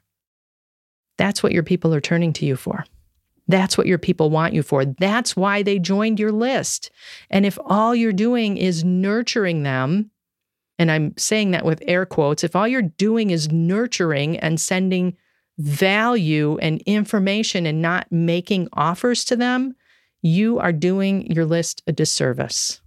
That's 1.17 1.41
what 1.41 1.51
your 1.51 1.63
people 1.63 1.93
are 1.93 2.01
turning 2.01 2.33
to 2.33 2.45
you 2.45 2.55
for. 2.55 2.85
That's 3.47 3.77
what 3.77 3.87
your 3.87 3.97
people 3.97 4.29
want 4.29 4.53
you 4.53 4.63
for. 4.63 4.85
That's 4.85 5.35
why 5.35 5.63
they 5.63 5.79
joined 5.79 6.19
your 6.19 6.31
list. 6.31 6.91
And 7.29 7.45
if 7.45 7.57
all 7.63 7.95
you're 7.95 8.13
doing 8.13 8.57
is 8.57 8.83
nurturing 8.83 9.63
them, 9.63 10.11
and 10.77 10.91
I'm 10.91 11.13
saying 11.17 11.51
that 11.51 11.65
with 11.65 11.83
air 11.87 12.05
quotes, 12.05 12.43
if 12.43 12.55
all 12.55 12.67
you're 12.67 12.81
doing 12.81 13.29
is 13.29 13.51
nurturing 13.51 14.37
and 14.37 14.59
sending 14.59 15.15
value 15.57 16.57
and 16.57 16.81
information 16.85 17.65
and 17.65 17.81
not 17.81 18.11
making 18.11 18.67
offers 18.73 19.23
to 19.25 19.35
them, 19.35 19.75
you 20.21 20.59
are 20.59 20.73
doing 20.73 21.31
your 21.31 21.45
list 21.45 21.81
a 21.87 21.91
disservice. 21.91 22.81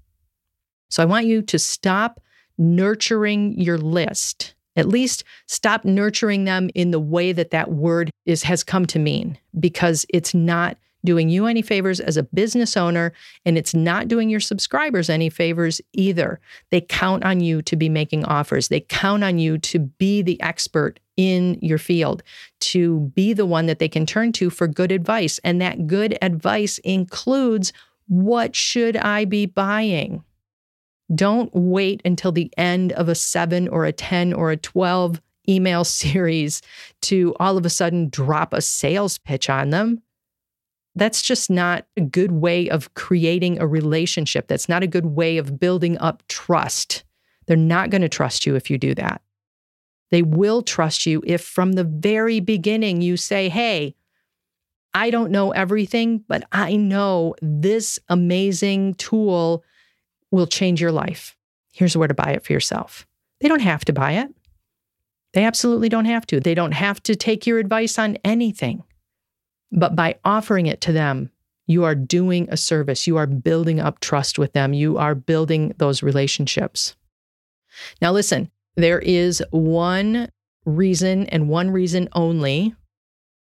So 0.91 1.03
I 1.03 1.07
want 1.07 1.27
you 1.27 1.43
to 1.43 1.59
stop 1.59 2.21
nurturing 2.59 3.59
your 3.59 3.79
list. 3.79 4.55
At 4.77 4.89
least 4.89 5.25
stop 5.47 5.85
nurturing 5.85 6.45
them 6.45 6.71
in 6.75 6.91
the 6.91 7.01
way 7.01 7.33
that 7.33 7.51
that 7.51 7.73
word 7.73 8.11
is 8.27 8.43
has 8.43 8.63
come 8.63 8.87
to 8.87 8.99
mean 8.99 9.39
because 9.59 10.05
it's 10.11 10.35
not 10.35 10.77
doing 11.09 11.31
you 11.31 11.47
any 11.47 11.63
favors 11.63 12.01
as 12.01 12.19
a 12.19 12.23
business 12.23 12.77
owner, 12.77 13.15
and 13.47 13.57
it's 13.57 13.73
not 13.73 14.09
doing 14.09 14.29
your 14.29 14.41
subscribers 14.41 15.09
any 15.09 15.31
favors 15.31 15.81
either. 15.95 16.39
They 16.69 16.83
count 16.83 17.25
on 17.25 17.41
you 17.41 17.63
to 17.63 17.77
be 17.77 17.89
making 17.89 18.27
offers, 18.27 18.69
they 18.69 18.81
count 18.81 19.25
on 19.25 19.39
you 19.39 19.57
to 19.57 19.79
be 19.79 20.21
the 20.21 20.39
expert 20.43 21.01
in 21.17 21.59
your 21.63 21.79
field, 21.79 22.23
to 22.61 23.11
be 23.15 23.33
the 23.33 23.47
one 23.47 23.65
that 23.65 23.79
they 23.79 23.89
can 23.89 24.05
turn 24.05 24.33
to 24.33 24.51
for 24.51 24.69
good 24.69 24.93
advice. 24.93 25.41
And 25.43 25.63
that 25.63 25.87
good 25.87 26.19
advice 26.21 26.77
includes 26.85 27.73
what 28.09 28.55
should 28.55 28.99
I 28.99 29.25
be 29.25 29.47
buying? 29.47 30.23
Don't 31.15 31.51
wait 31.55 32.03
until 32.05 32.33
the 32.33 32.53
end 32.59 32.93
of 32.93 33.09
a 33.09 33.15
seven 33.15 33.67
or 33.69 33.87
a 33.87 33.93
10 33.93 34.35
or 34.35 34.51
a 34.51 34.59
12 34.59 35.23
email 35.49 35.85
series 36.03 36.61
to 37.01 37.35
all 37.41 37.57
of 37.57 37.65
a 37.65 37.71
sudden 37.71 38.11
drop 38.11 38.53
a 38.53 38.61
sales 38.61 39.17
pitch 39.17 39.49
on 39.49 39.71
them 39.71 40.03
that's 40.99 41.23
just 41.23 41.51
not 41.51 41.87
a 41.97 42.01
good 42.01 42.33
way 42.33 42.69
of 42.69 42.95
creating 42.95 43.59
a 43.61 43.67
relationship. 43.67 44.49
That's 44.49 44.69
not 44.69 44.83
a 44.83 44.87
good 44.87 45.07
way 45.07 45.39
of 45.39 45.59
building 45.59 45.99
up 45.99 46.23
trust. 46.29 47.05
They're 47.47 47.57
not 47.57 47.91
going 47.91 48.03
to 48.03 48.09
trust 48.09 48.47
you 48.47 48.55
if 48.55 48.71
you 48.71 48.79
do 48.79 48.95
that. 48.95 49.23
They 50.11 50.23
will 50.23 50.63
trust 50.63 51.07
you 51.07 51.23
if 51.27 51.43
from 51.43 51.73
the 51.73 51.85
very 51.85 52.41
beginning 52.41 53.03
you 53.03 53.17
say, 53.17 53.49
Hey, 53.49 53.95
I 54.95 55.11
don't 55.11 55.31
know 55.31 55.51
everything, 55.51 56.25
but 56.29 56.45
I 56.51 56.77
know 56.77 57.35
this 57.43 57.99
amazing 58.09 58.95
tool 58.95 59.65
will 60.31 60.47
change 60.47 60.81
your 60.81 60.93
life. 60.93 61.37
Here's 61.73 61.97
where 61.97 62.09
to 62.09 62.15
buy 62.15 62.31
it 62.31 62.45
for 62.45 62.53
yourself. 62.53 63.07
They 63.41 63.49
don't 63.49 63.61
have 63.61 63.85
to 63.87 63.93
buy 63.93 64.13
it. 64.13 64.29
They 65.35 65.45
absolutely 65.45 65.89
don't 65.89 66.07
have 66.07 66.27
to. 66.27 66.41
They 66.41 66.55
don't 66.55 66.73
have 66.73 67.03
to 67.05 67.15
take 67.15 67.47
your 67.47 67.59
advice 67.59 67.99
on 67.99 68.17
anything. 68.25 68.83
But 69.73 69.97
by 69.97 70.17
offering 70.25 70.67
it 70.67 70.81
to 70.83 70.93
them, 70.93 71.31
you 71.67 71.85
are 71.85 71.95
doing 71.95 72.49
a 72.51 72.57
service. 72.57 73.07
You 73.07 73.19
are 73.19 73.27
building 73.27 73.79
up 73.79 74.01
trust 74.01 74.39
with 74.39 74.55
them. 74.55 74.73
You 74.73 74.97
are 74.97 75.15
building 75.15 75.75
those 75.77 76.03
relationships. 76.03 76.97
Now, 78.01 78.13
listen, 78.13 78.51
there 78.77 78.99
is 79.01 79.43
one 79.51 80.31
reason 80.65 81.27
and 81.27 81.49
one 81.49 81.71
reason 81.71 82.09
only 82.13 82.75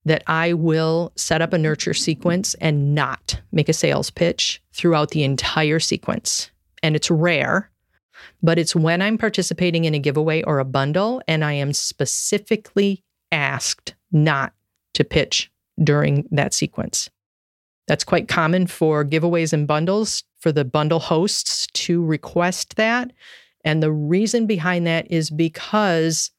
that 0.05 0.23
I 0.27 0.55
will 0.55 1.13
set 1.17 1.43
up 1.43 1.53
a 1.53 1.59
nurture 1.59 1.93
sequence 1.93 2.55
and 2.55 2.95
not 2.95 3.41
make 3.53 3.69
a 3.69 3.75
sales 3.75 4.11
pitch 4.11 4.63
throughout 4.73 5.11
the 5.11 5.23
entire 5.23 5.81
sequence. 5.81 6.51
And 6.83 6.97
it's 6.97 7.11
rare, 7.11 7.71
but 8.43 8.59
it's 8.59 8.75
when 8.75 9.03
I'm 9.03 9.19
participating 9.19 9.85
in 9.85 9.95
a 9.95 9.99
giveaway 9.99 10.43
or 10.45 10.61
a 10.61 10.65
bundle 10.65 11.21
and 11.29 11.45
I 11.45 11.53
am 11.55 11.73
specifically 11.73 13.05
asked 13.33 13.95
not 14.11 14.55
to 14.95 15.05
pitch 15.05 15.51
during 15.83 16.27
that 16.31 16.55
sequence. 16.55 17.09
That's 17.87 18.05
quite 18.05 18.29
common 18.29 18.67
for 18.67 19.05
giveaways 19.05 19.53
and 19.53 19.67
bundles 19.67 20.23
for 20.39 20.53
the 20.53 20.65
bundle 20.65 21.01
hosts 21.01 21.67
to 21.73 22.05
request 22.05 22.77
that. 22.77 23.13
And 23.65 23.83
the 23.83 23.93
reason 23.93 24.47
behind 24.47 24.87
that 24.87 25.11
is 25.11 25.31
because 25.31 26.31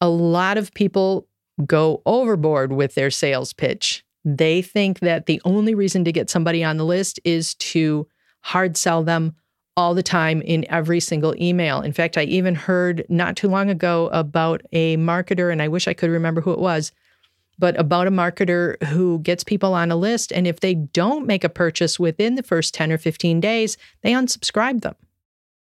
a 0.00 0.08
lot 0.08 0.58
of 0.58 0.74
people 0.74 1.28
go 1.66 2.02
overboard 2.06 2.72
with 2.72 2.94
their 2.94 3.10
sales 3.10 3.52
pitch. 3.52 4.04
They 4.24 4.62
think 4.62 5.00
that 5.00 5.26
the 5.26 5.40
only 5.44 5.74
reason 5.74 6.04
to 6.04 6.12
get 6.12 6.30
somebody 6.30 6.64
on 6.64 6.76
the 6.76 6.84
list 6.84 7.20
is 7.24 7.54
to 7.56 8.08
hard 8.40 8.76
sell 8.76 9.02
them 9.02 9.36
all 9.76 9.94
the 9.94 10.02
time 10.02 10.42
in 10.42 10.66
every 10.70 11.00
single 11.00 11.34
email. 11.40 11.80
In 11.80 11.92
fact, 11.92 12.18
I 12.18 12.24
even 12.24 12.54
heard 12.54 13.06
not 13.08 13.36
too 13.36 13.48
long 13.48 13.70
ago 13.70 14.10
about 14.12 14.62
a 14.72 14.96
marketer, 14.96 15.50
and 15.50 15.62
I 15.62 15.68
wish 15.68 15.88
I 15.88 15.94
could 15.94 16.10
remember 16.10 16.40
who 16.40 16.52
it 16.52 16.58
was, 16.58 16.92
but 17.58 17.78
about 17.78 18.06
a 18.06 18.10
marketer 18.10 18.82
who 18.84 19.18
gets 19.20 19.44
people 19.44 19.74
on 19.74 19.90
a 19.90 19.96
list. 19.96 20.32
And 20.32 20.46
if 20.46 20.60
they 20.60 20.74
don't 20.74 21.26
make 21.26 21.44
a 21.44 21.48
purchase 21.48 21.98
within 21.98 22.34
the 22.34 22.42
first 22.42 22.74
10 22.74 22.92
or 22.92 22.98
15 22.98 23.40
days, 23.40 23.76
they 24.02 24.12
unsubscribe 24.12 24.82
them. 24.82 24.94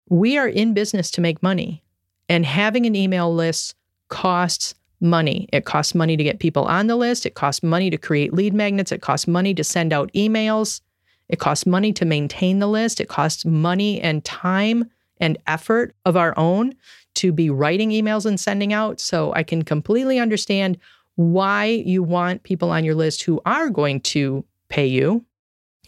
We 0.09 0.39
are 0.39 0.49
in 0.49 0.75
business 0.75 1.11
to 1.13 1.21
make 1.21 1.43
money, 1.43 1.83
and 2.29 2.45
having 2.45 2.87
an 2.87 2.95
email 2.95 3.35
list 3.35 3.75
costs 4.09 4.75
money. 5.01 5.49
It 5.53 5.65
costs 5.65 5.95
money 5.95 6.17
to 6.17 6.25
get 6.25 6.39
people 6.39 6.65
on 6.65 6.87
the 6.87 6.97
list, 6.97 7.27
it 7.27 7.35
costs 7.35 7.63
money 7.63 7.91
to 7.91 7.99
create 7.99 8.33
lead 8.33 8.55
magnets, 8.55 8.93
it 8.93 9.03
costs 9.03 9.27
money 9.27 9.55
to 9.55 9.65
send 9.65 9.93
out 9.93 10.13
emails, 10.13 10.81
it 11.29 11.39
costs 11.39 11.67
money 11.67 11.93
to 11.93 12.05
maintain 12.05 12.59
the 12.59 12.67
list, 12.67 13.01
it 13.01 13.09
costs 13.09 13.45
money 13.45 14.01
and 14.01 14.25
time 14.25 14.91
and 15.21 15.39
effort 15.47 15.95
of 16.05 16.17
our 16.17 16.37
own 16.39 16.75
to 17.15 17.33
be 17.33 17.49
writing 17.51 17.91
emails 17.91 18.27
and 18.27 18.39
sending 18.41 18.73
out. 18.73 19.01
So 19.01 19.33
I 19.35 19.43
can 19.43 19.63
completely 19.63 20.19
understand 20.19 20.79
why 21.17 21.67
you 21.67 22.03
want 22.03 22.43
people 22.43 22.71
on 22.71 22.85
your 22.85 22.95
list 22.95 23.23
who 23.23 23.41
are 23.47 23.71
going 23.71 24.01
to 24.01 24.45
pay 24.69 24.87
you. 24.87 25.25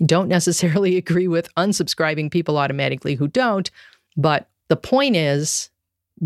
Don't 0.05 0.29
necessarily 0.29 0.97
agree 0.99 1.29
with 1.29 1.53
unsubscribing 1.57 2.31
people 2.31 2.59
automatically 2.59 3.15
who 3.15 3.29
don't, 3.29 3.71
but 4.17 4.49
the 4.69 4.77
point 4.77 5.17
is 5.17 5.71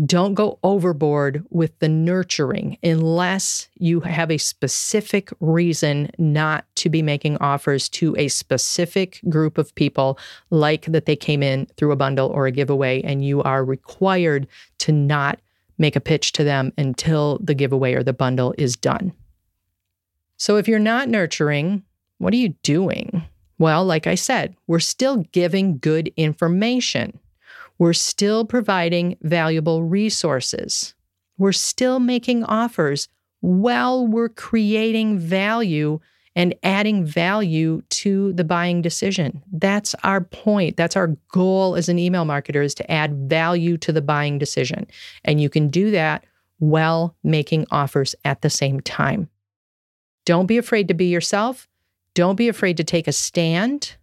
don't 0.05 0.35
go 0.35 0.57
overboard 0.63 1.45
with 1.49 1.77
the 1.79 1.89
nurturing 1.89 2.77
unless 2.81 3.67
you 3.77 3.99
have 3.99 4.31
a 4.31 4.37
specific 4.37 5.29
reason 5.41 6.09
not 6.17 6.65
to 6.75 6.89
be 6.89 7.01
making 7.01 7.37
offers 7.37 7.89
to 7.89 8.15
a 8.17 8.29
specific 8.29 9.19
group 9.27 9.57
of 9.57 9.75
people, 9.75 10.17
like 10.49 10.85
that 10.85 11.05
they 11.05 11.15
came 11.17 11.43
in 11.43 11.65
through 11.75 11.91
a 11.91 11.97
bundle 11.97 12.29
or 12.29 12.47
a 12.47 12.51
giveaway, 12.51 13.01
and 13.01 13.25
you 13.25 13.43
are 13.43 13.65
required 13.65 14.47
to 14.77 14.93
not 14.93 15.41
make 15.81 15.97
a 15.97 16.01
pitch 16.01 16.31
to 16.33 16.45
them 16.45 16.71
until 16.77 17.39
the 17.43 17.53
giveaway 17.53 17.93
or 17.93 18.03
the 18.03 18.13
bundle 18.13 18.53
is 18.57 18.77
done. 18.77 19.11
So 20.37 20.55
if 20.55 20.67
you're 20.67 20.79
not 20.79 21.09
nurturing, 21.09 21.83
what 22.19 22.33
are 22.33 22.37
you 22.37 22.55
doing? 22.63 23.23
Well, 23.57 23.83
like 23.83 24.07
I 24.07 24.15
said, 24.15 24.55
we're 24.67 24.79
still 24.79 25.17
giving 25.33 25.77
good 25.77 26.13
information. 26.15 27.19
We're 27.77 27.93
still 27.93 28.45
providing 28.45 29.17
valuable 29.21 29.83
resources. 29.83 30.93
We're 31.37 31.51
still 31.51 31.99
making 31.99 32.43
offers 32.45 33.07
while 33.41 34.05
we're 34.07 34.29
creating 34.29 35.17
value 35.17 35.99
and 36.35 36.55
adding 36.63 37.03
value 37.05 37.81
to 37.89 38.31
the 38.33 38.43
buying 38.43 38.81
decision. 38.81 39.43
That's 39.51 39.93
our 40.03 40.21
point. 40.21 40.77
That's 40.77 40.95
our 40.95 41.07
goal 41.29 41.75
as 41.75 41.89
an 41.89 41.99
email 41.99 42.25
marketer 42.25 42.63
is 42.63 42.73
to 42.75 42.91
add 42.91 43.29
value 43.29 43.77
to 43.77 43.91
the 43.91 44.01
buying 44.01 44.37
decision. 44.37 44.87
And 45.25 45.41
you 45.41 45.49
can 45.49 45.69
do 45.69 45.91
that 45.91 46.25
while 46.59 47.15
making 47.23 47.65
offers 47.71 48.15
at 48.23 48.41
the 48.41 48.49
same 48.49 48.79
time. 48.81 49.29
Don't 50.25 50.45
be 50.45 50.57
afraid 50.57 50.87
to 50.87 50.93
be 50.93 51.05
yourself. 51.05 51.67
Don't 52.13 52.35
be 52.35 52.47
afraid 52.47 52.77
to 52.77 52.83
take 52.83 53.07
a 53.07 53.11
stand 53.11 53.95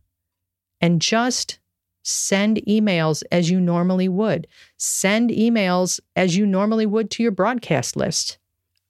and 0.81 1.01
just 1.01 1.59
send 2.03 2.57
emails 2.67 3.23
as 3.31 3.51
you 3.51 3.61
normally 3.61 4.09
would. 4.09 4.47
Send 4.77 5.31
emails 5.31 6.01
as 6.17 6.37
you 6.37 6.47
normally 6.47 6.87
would 6.87 7.11
to 7.13 7.23
your 7.23 7.33
broadcast 7.33 7.97
list. 7.97 8.39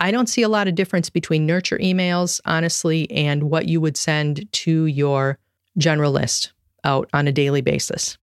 I 0.00 0.10
don't 0.10 0.28
see 0.28 0.42
a 0.42 0.48
lot 0.48 0.68
of 0.68 0.74
difference 0.74 1.10
between 1.10 1.46
nurture 1.46 1.78
emails, 1.78 2.40
honestly, 2.44 3.10
and 3.10 3.44
what 3.44 3.66
you 3.66 3.80
would 3.80 3.96
send 3.96 4.50
to 4.52 4.86
your 4.86 5.38
general 5.76 6.12
list 6.12 6.52
out 6.84 7.08
on 7.12 7.26
a 7.26 7.32
daily 7.32 7.60
basis. 7.60 8.16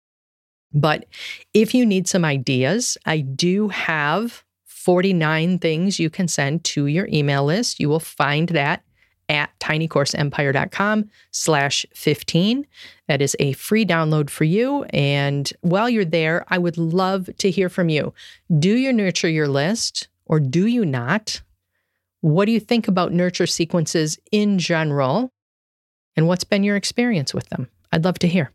But 0.74 1.06
if 1.54 1.74
you 1.74 1.86
need 1.86 2.08
some 2.08 2.26
ideas, 2.26 2.98
I 3.06 3.20
do 3.20 3.70
have 3.70 4.44
49 4.66 5.60
things 5.60 6.00
you 6.00 6.10
can 6.10 6.28
send 6.28 6.64
to 6.66 6.88
your 6.88 7.08
email 7.12 7.46
list. 7.46 7.80
You 7.80 7.90
will 7.90 8.00
find 8.00 8.50
that 8.50 8.84
at 9.30 9.58
tinycourseempire.com 9.60 11.10
slash 11.32 11.86
15. 11.96 12.68
That 13.08 13.22
is 13.22 13.36
a 13.40 13.54
free 13.54 13.86
download 13.86 14.30
for 14.30 14.44
you. 14.44 14.84
And 14.90 15.52
while 15.62 15.90
you're 15.90 16.06
there, 16.06 16.44
I 16.50 16.58
would 16.58 16.78
love 16.78 17.30
to 17.38 17.50
hear 17.50 17.70
from 17.70 17.90
you. 17.90 18.14
Do 18.60 18.76
you 18.76 18.92
nurture 18.92 19.30
your 19.30 19.48
list 19.48 20.10
or 20.26 20.40
do 20.40 20.68
you 20.68 20.86
not? 20.86 21.42
What 22.24 22.46
do 22.46 22.54
you 22.54 22.62
think 22.62 22.88
about 22.88 23.12
nurture 23.12 23.46
sequences 23.46 24.18
in 24.32 24.58
general? 24.58 25.30
And 26.16 26.26
what's 26.26 26.46
been 26.46 26.64
your 26.64 26.78
experience 26.78 27.34
with 27.34 27.50
them? 27.50 27.68
I'd 27.92 28.06
love 28.06 28.18
to 28.20 28.30
hear. 28.30 28.54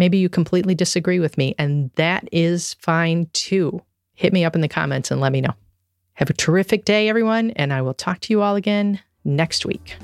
Maybe 0.00 0.18
you 0.18 0.28
completely 0.28 0.74
disagree 0.74 1.20
with 1.20 1.38
me, 1.38 1.54
and 1.56 1.92
that 1.94 2.28
is 2.32 2.74
fine 2.80 3.28
too. 3.32 3.80
Hit 4.14 4.32
me 4.32 4.44
up 4.44 4.56
in 4.56 4.60
the 4.60 4.66
comments 4.66 5.12
and 5.12 5.20
let 5.20 5.30
me 5.30 5.40
know. 5.40 5.54
Have 6.14 6.30
a 6.30 6.34
terrific 6.34 6.84
day, 6.84 7.08
everyone, 7.08 7.52
and 7.52 7.72
I 7.72 7.80
will 7.80 7.94
talk 7.94 8.18
to 8.22 8.32
you 8.32 8.42
all 8.42 8.56
again 8.56 8.98
next 9.24 9.64
week. 9.64 9.96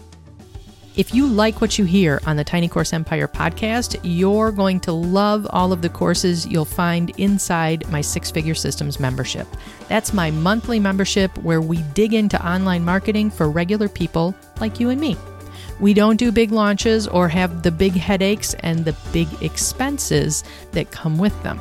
If 0.97 1.13
you 1.13 1.27
like 1.27 1.61
what 1.61 1.79
you 1.79 1.85
hear 1.85 2.23
on 2.25 2.37
the 2.37 2.45
Tiny 2.45 2.69
Course 2.69 2.95
Empire 2.95 3.29
podcast, 3.29 4.01
you're 4.03 4.51
going 4.51 4.81
to 4.81 4.93
love 4.93 5.47
all 5.51 5.71
of 5.71 5.83
the 5.83 5.91
courses 5.91 6.47
you'll 6.47 6.65
find 6.65 7.11
inside 7.21 7.87
my 7.91 8.01
Six 8.01 8.31
Figure 8.31 8.55
Systems 8.55 8.99
membership. 8.99 9.47
That's 9.89 10.15
my 10.15 10.31
monthly 10.31 10.81
membership 10.81 11.37
where 11.43 11.61
we 11.61 11.83
dig 11.93 12.15
into 12.15 12.43
online 12.43 12.83
marketing 12.83 13.31
for 13.31 13.51
regular 13.51 13.91
people 13.91 14.35
like 14.59 14.81
you 14.81 14.89
and 14.89 14.99
me. 14.99 15.19
We 15.81 15.93
don't 15.93 16.17
do 16.17 16.33
big 16.33 16.51
launches 16.51 17.07
or 17.07 17.29
have 17.29 17.63
the 17.63 17.71
big 17.71 17.93
headaches 17.93 18.55
and 18.61 18.83
the 18.83 18.97
big 19.13 19.29
expenses 19.43 20.45
that 20.73 20.93
come 20.93 21.19
with 21.19 21.43
them. 21.43 21.61